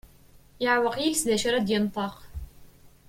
[0.63, 2.13] Yeɛweq yiles d acu ara d-yenṭeq.